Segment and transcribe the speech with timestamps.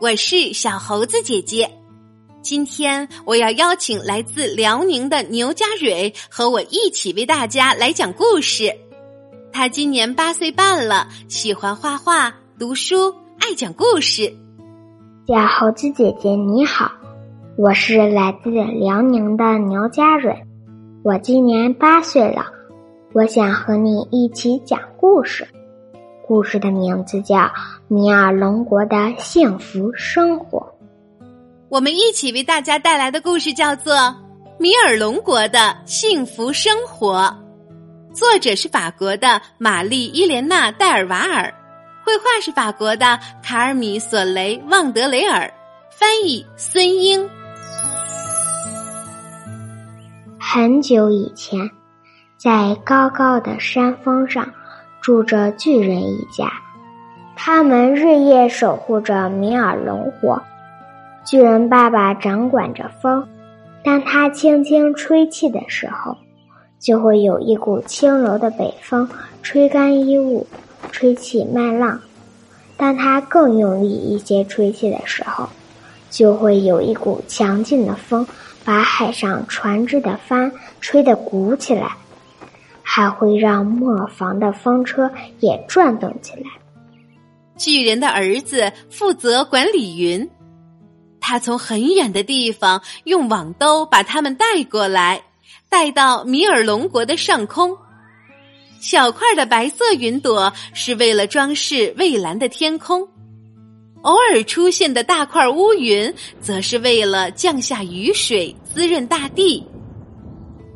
[0.00, 1.70] 我是小猴子姐姐。
[2.40, 8.74] 今天我要邀请来自辽宁的牛佳蕊和我一起为大家来讲故事。
[9.52, 14.34] 他今年八岁半了，喜欢画画、读书，爱讲故事。
[15.28, 16.90] 小猴子姐姐你好，
[17.58, 20.34] 我是来自辽宁的牛佳蕊，
[21.04, 22.46] 我今年八岁了，
[23.12, 25.46] 我想和你一起讲故事。
[26.30, 27.38] 故事的名字叫
[27.88, 30.60] 《米尔龙国的幸福生活》。
[31.68, 33.96] 我们一起为大家带来的故事叫做
[34.56, 37.36] 《米尔龙国的幸福生活》，
[38.14, 41.52] 作者是法国的玛丽伊莲娜戴尔瓦尔，
[42.04, 45.52] 绘画是法国的卡尔米索雷旺德雷尔，
[45.90, 47.28] 翻译孙英。
[50.38, 51.68] 很久以前，
[52.36, 54.48] 在高高的山峰上。
[55.00, 56.52] 住着巨人一家，
[57.34, 60.42] 他们日夜守护着米尔龙火。
[61.24, 63.26] 巨人爸爸掌管着风，
[63.82, 66.16] 当他轻轻吹气的时候，
[66.78, 69.08] 就会有一股轻柔的北风
[69.42, 70.46] 吹干衣物，
[70.92, 71.98] 吹起麦浪；
[72.76, 75.48] 当他更用力一些吹气的时候，
[76.10, 78.26] 就会有一股强劲的风
[78.64, 81.96] 把海上船只的帆吹得鼓起来。
[82.92, 86.50] 还会让磨坊的风车也转动起来。
[87.56, 90.28] 巨人的儿子负责管理云，
[91.20, 95.22] 他从很远的地方用网兜把它们带过来，
[95.68, 97.78] 带到米尔龙国的上空。
[98.80, 103.06] 小块的白色云朵是为了装饰蔚蓝的天空，
[104.02, 109.64] 偶尔出现的大块乌云则是为了降下雨水，滋润大地。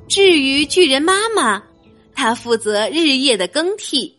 [0.07, 1.61] 至于巨人妈妈。
[2.15, 4.17] 他负责日夜的更替。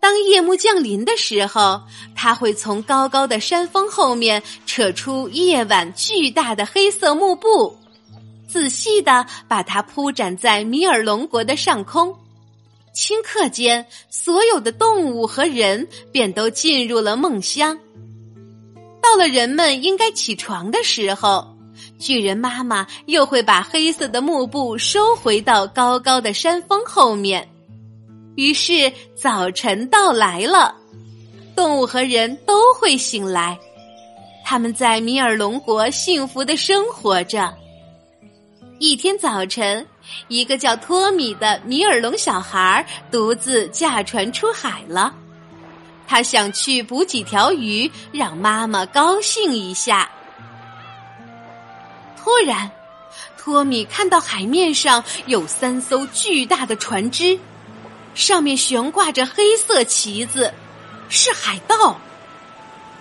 [0.00, 1.82] 当夜幕降临的时候，
[2.14, 7.78] 他会从高高的山峰后面扯出夜晚巨大的黑色幕布，
[8.46, 12.14] 仔细的把它铺展在米尔龙国的上空。
[12.94, 17.78] 顷刻间，所有的动物和人便都进入了梦乡。
[19.02, 21.53] 到了人们应该起床的时候。
[21.98, 27.48] 巨人妈妈又会把黑色的幕布收回到高高的山峰后面，
[28.36, 30.74] 于是早晨到来了，
[31.54, 33.58] 动物和人都会醒来，
[34.44, 37.54] 他们在米尔龙国幸福的生活着。
[38.80, 39.86] 一天早晨，
[40.28, 45.14] 一个叫托米的米尔龙小孩独自驾船出海了，
[46.06, 50.10] 他想去捕几条鱼，让妈妈高兴一下。
[52.24, 52.70] 突然，
[53.36, 57.38] 托米看到海面上有三艘巨大的船只，
[58.14, 60.50] 上面悬挂着黑色旗子，
[61.10, 62.00] 是海盗。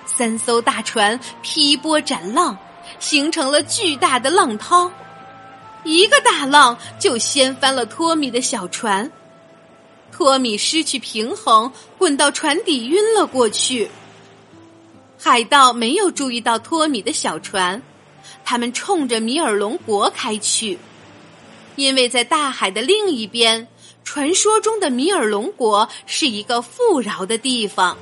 [0.05, 2.57] 三艘大船劈波斩浪，
[2.99, 4.91] 形成了巨大的浪涛，
[5.85, 9.09] 一个大浪就掀翻了托米的小船，
[10.11, 13.89] 托米失去平衡，滚到船底晕了过去。
[15.17, 17.81] 海盗没有注意到托米的小船。
[18.43, 20.77] 他们冲着米尔龙国开去，
[21.75, 23.67] 因为在大海的另一边，
[24.03, 27.97] 传说中的米尔龙国是一个富饶的地方，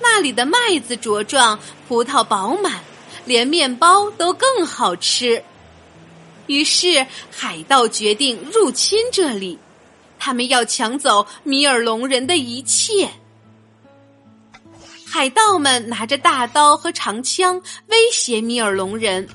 [0.00, 2.82] 那里的麦子茁壮，葡萄饱满，
[3.24, 5.42] 连面包都更好吃。
[6.46, 9.58] 于是，海盗决定入侵这里，
[10.18, 13.10] 他们要抢走米尔龙人的一切。
[15.10, 19.26] 海盗们拿着大刀和长枪威胁米尔龙人。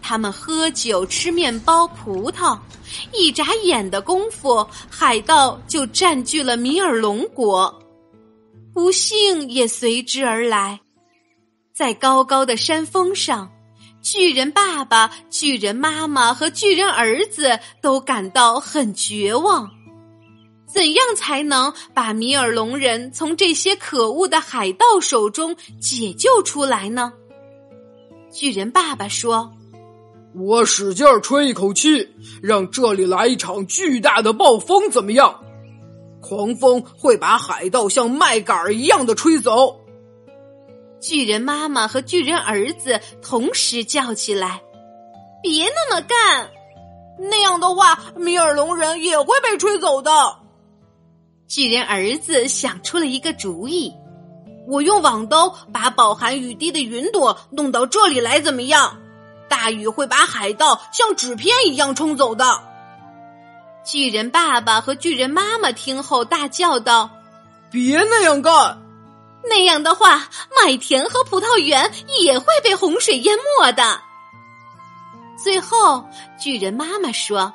[0.00, 2.58] 他们喝酒、吃面包、葡萄，
[3.12, 7.82] 一眨眼的功夫，海盗就占据了米尔龙国，
[8.72, 10.80] 不幸也随之而来。
[11.74, 13.50] 在高高的山峰上，
[14.02, 19.70] 巨人爸爸、巨人妈妈和巨人儿子都感到很绝望。
[20.74, 27.12] 怎样才能把米尔龙人从这些可恶的海盗手中解救出来呢？
[28.32, 29.52] 巨人爸爸说。
[30.34, 32.12] 我使劲吹一口气，
[32.42, 35.44] 让这里来一场巨大的暴风，怎么样？
[36.20, 39.80] 狂风会把海盗像麦秆一样的吹走。
[41.00, 44.60] 巨人妈妈和巨人儿子同时叫起来
[45.40, 46.50] ：“别那么干，
[47.30, 50.10] 那样的话，米尔龙人也会被吹走的。”
[51.54, 53.94] 巨人儿子想出了一个主意
[54.66, 58.98] ：“我用网兜把饱含雨滴的云朵弄到这里来，怎么样？”
[59.48, 62.60] 大雨会把海盗像纸片一样冲走的。
[63.84, 67.08] 巨人爸爸和巨人妈妈听后大叫道
[67.70, 68.82] ：“别那样干！
[69.48, 70.28] 那样的话，
[70.60, 74.00] 麦田和葡萄园也会被洪水淹没的。
[75.40, 76.04] 最后，
[76.36, 77.54] 巨人妈妈说：“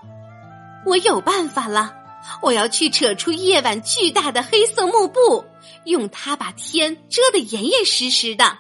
[0.88, 1.96] 我有办法了，
[2.42, 5.46] 我要去扯出夜晚巨大的黑色幕布，
[5.86, 8.58] 用它把天遮得严严实实的，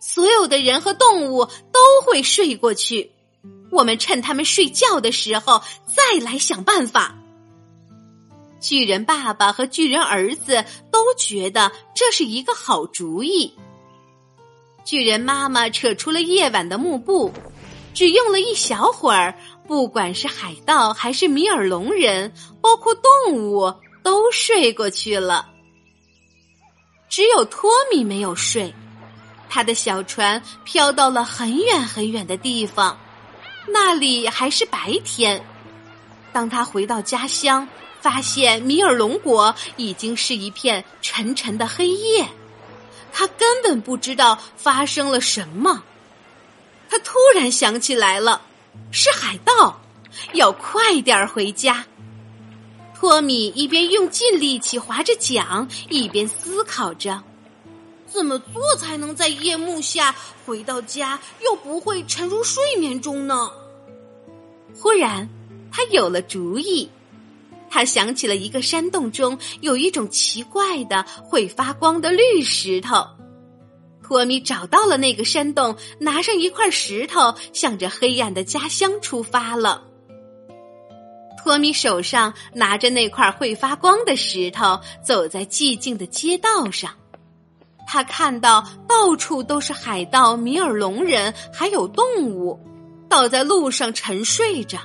[0.00, 3.12] 所有的人和动物都会睡过去。
[3.70, 7.16] 我们趁他们睡觉的时候再来想办法。”
[8.60, 13.52] 巨人爸爸和巨人儿子都觉得这是一个好主意。
[14.86, 17.30] 巨人妈妈扯出了夜晚的幕布，
[17.92, 25.48] 只用了一小会儿，不管是海盗还是米尔龙人，包括动物，都睡过去了。
[27.08, 28.74] 只有托米没有睡，
[29.48, 32.98] 他的小船飘到了很远很远的地方，
[33.66, 35.44] 那里还是白天。
[36.32, 37.68] 当他回到家乡。
[38.00, 42.28] 发现米尔龙国已经是一片沉沉的黑夜，
[43.14, 45.82] 他根本不知道发生了什么。
[46.90, 48.42] 他突然想起来了，
[48.90, 49.80] 是海盗，
[50.32, 51.84] 要快点回家。
[52.94, 57.22] 托米一边用尽力气划着桨，一边思考着，
[58.06, 60.14] 怎么做才能在夜幕下
[60.46, 63.50] 回到家，又不会沉入睡眠中呢？
[64.76, 65.28] 忽然，
[65.70, 66.88] 他有了主意。
[67.68, 73.04] 他想起了一个山洞中有一种奇怪的会发光的绿石头，
[74.06, 79.82] 托米找到了那个山洞，拿上一块石头，向着黑暗的家乡出发了。
[81.42, 86.92] 托米手上拿着那块会发光的石头，走在寂静的街道上，
[87.86, 92.60] 他看到到处都是海盗、米尔龙人，还有动物，
[93.08, 94.78] 倒在路上沉睡着。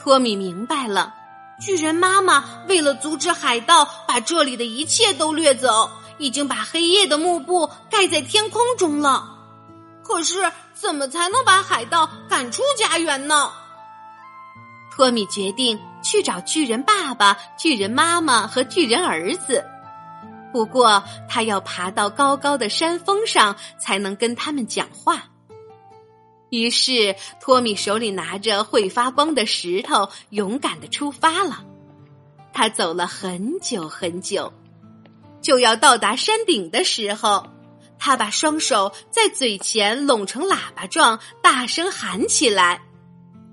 [0.00, 1.14] 托米明白了。
[1.60, 5.90] 巨人妈妈为了阻止海盗把这里的一切都掠走，
[6.20, 9.38] 已经把黑夜的幕布盖在天空中了。
[10.04, 13.50] 可是，怎么才能把海盗赶出家园呢？
[14.92, 19.64] 托米决定去找巨人爸爸、巨人妈妈和巨人儿子。
[20.52, 25.24] 不过，他要爬到高高的山峰上才能跟他们讲话。
[26.50, 31.64] 于是，托米手里拿着会发光的石头，勇敢的出发了。
[32.52, 34.52] 他走了很久很久，
[35.42, 37.46] 就要到达山顶的时候，
[37.98, 42.80] 他把双手在嘴前拢成喇叭状，大声喊起来：“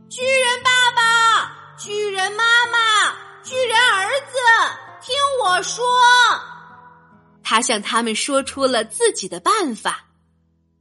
[0.10, 3.14] 巨人爸爸，巨人妈妈，
[3.44, 4.38] 巨人儿子，
[5.02, 5.86] 听我说！”
[7.44, 10.04] 他向他们说出了自己的办法。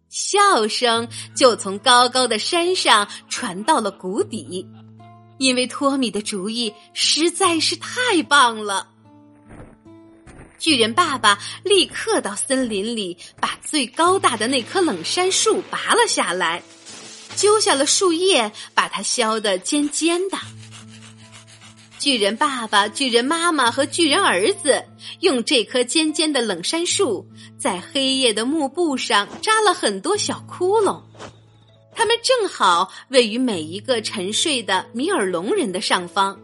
[0.08, 4.66] 笑声就从高高的山上传到了谷底，
[5.38, 8.88] 因为托米的主意实在是太棒了。
[10.58, 16.62] 巨人爸爸立刻到森林里，把最高大的那棵冷杉树拔了下来，
[17.34, 20.38] 揪下了树叶，把它削得尖尖的。
[21.98, 24.84] 巨人爸爸、巨人妈妈和巨人儿子
[25.20, 27.26] 用这棵尖尖的冷杉树，
[27.58, 31.02] 在黑夜的幕布上扎了很多小窟窿，
[31.94, 36.38] 它们正好位于每一个沉睡的米尔龙人的上方，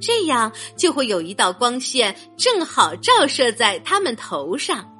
[0.00, 4.90] 这样就会有一道光线正好照射在他们头上。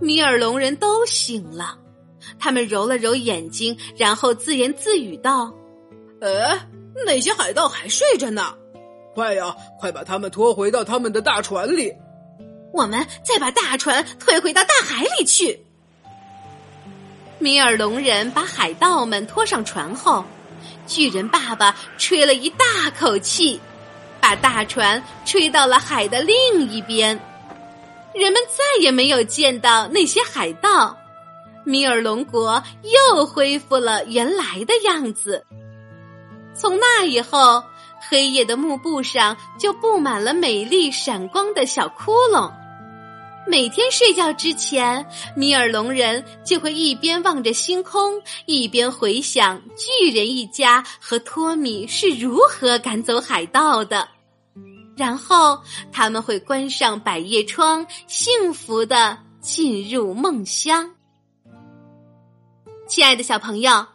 [0.00, 1.78] 米尔龙人都醒了，
[2.38, 5.52] 他们揉了揉眼睛，然后自言自语道
[6.20, 6.58] ：“呃。”
[7.04, 8.54] 那些海盗还睡着呢，
[9.16, 11.92] 快呀，快把他们拖回到他们的大船里。
[12.72, 15.66] 我们再把大船推回到大海里去。
[17.40, 20.24] 米尔龙人把海盗们拖上船后，
[20.86, 22.64] 巨人爸爸吹了一大
[22.96, 23.60] 口气，
[24.24, 27.08] 把大船吹到了海的另一边。
[28.14, 30.96] 人们再也没有见到那些海盗，
[31.62, 35.44] 米尔龙国又恢复了原来的样子。
[36.54, 37.62] 从那以后，
[38.08, 42.50] 黑夜的幕布上就布满了美丽闪光的小窟窿。
[43.46, 54.08] 每天睡觉之前，米尔龙人就会一边望着星空，一边回想巨人一家和托米是如何赶走海盗的。
[54.96, 55.60] 然后
[55.92, 60.90] 他们会关上百叶窗，幸福的进入梦乡。
[62.88, 63.86] 亲爱的小朋友，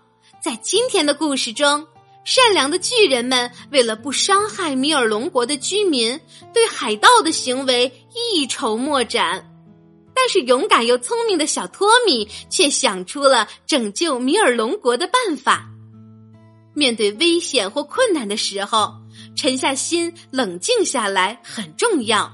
[0.42, 1.88] 在今天的故事中。
[2.26, 6.20] 善良的巨人们为了不伤害米尔龙国的居民，
[6.54, 9.46] 对海盗的行为一筹莫展。
[10.14, 15.66] 但是勇敢又聪明的小托米却想出了拯救米尔龙国的办法。
[16.74, 18.94] 面对危险或困难的时候，
[19.36, 22.32] 沉下心，冷静下来很重要。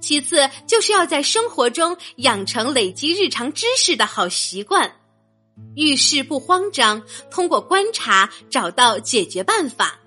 [0.00, 4.96] 其次，就是要在生活中养成累积日常知识的好习惯，
[5.76, 10.00] 遇事不慌张，通过观察找到解决办法。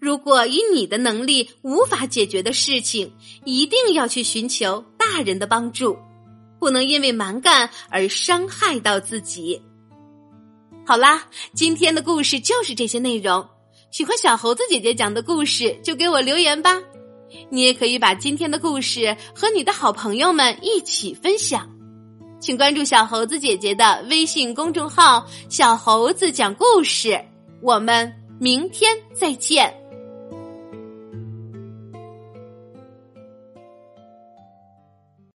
[0.00, 3.12] 如果以你的能力无法解决的事情，
[3.44, 5.98] 一定要去寻求大人的帮助，
[6.58, 9.60] 不能因为蛮干而伤害到自己。
[10.86, 13.46] 好啦，今天的故事就是这些内容。
[13.90, 16.82] 喜欢小猴子姐姐讲的故事，就给我留言吧。
[17.50, 21.68] 你也可以把今天的故事和你的好朋友们一起分享，
[22.40, 27.20] 请关注小猴子姐姐的微信公众号“小猴子讲故事”。
[27.62, 29.79] 我们明天再见。